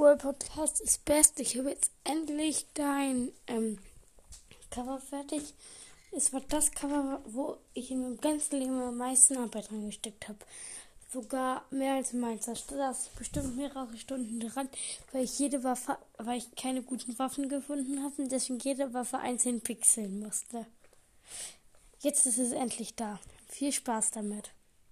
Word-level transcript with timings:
World 0.00 0.22
Podcast 0.22 0.80
ist 0.80 1.04
best. 1.04 1.38
Ich 1.40 1.58
habe 1.58 1.68
jetzt 1.68 1.90
endlich 2.04 2.64
dein 2.72 3.32
ähm, 3.46 3.78
Cover 4.70 4.98
fertig. 4.98 5.52
Es 6.10 6.32
war 6.32 6.40
das 6.48 6.72
Cover, 6.72 7.20
wo 7.26 7.58
ich 7.74 7.90
in 7.90 8.00
meinem 8.00 8.18
ganzen 8.18 8.60
Leben 8.60 8.80
am 8.80 8.96
meisten 8.96 9.36
Arbeit 9.36 9.70
reingesteckt 9.70 10.26
habe. 10.26 10.38
Sogar 11.12 11.66
mehr 11.70 11.96
als 11.96 12.14
meins. 12.14 12.46
Da 12.46 12.54
saß 12.54 13.10
bestimmt 13.18 13.58
mehrere 13.58 13.94
Stunden 13.98 14.40
dran, 14.40 14.70
weil 15.12 15.24
ich 15.24 15.38
jede 15.38 15.62
Waffe, 15.64 15.98
weil 16.16 16.38
ich 16.38 16.54
keine 16.54 16.82
guten 16.82 17.18
Waffen 17.18 17.50
gefunden 17.50 18.02
habe 18.02 18.22
und 18.22 18.32
deswegen 18.32 18.58
jede 18.60 18.94
Waffe 18.94 19.18
einzeln 19.18 19.60
pixeln 19.60 20.20
musste. 20.20 20.64
Jetzt 21.98 22.24
ist 22.24 22.38
es 22.38 22.52
endlich 22.52 22.94
da. 22.94 23.20
Viel 23.48 23.70
Spaß 23.70 24.12
damit. 24.12 24.50